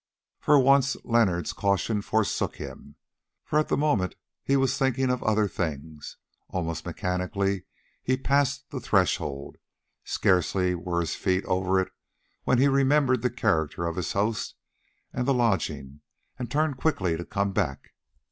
[0.39, 2.95] For once Leonard's caution forsook him,
[3.45, 6.17] for at the moment he was thinking of other things.
[6.49, 7.65] Almost mechanically
[8.01, 9.57] he passed the threshold.
[10.03, 11.91] Scarcely were his feet over it
[12.45, 14.55] when he remembered the character of his host
[15.13, 16.01] and the lodging,
[16.39, 17.91] and turned quickly to come back.